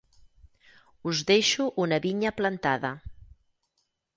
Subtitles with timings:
[1.11, 2.95] Us deixo una vinya plantada;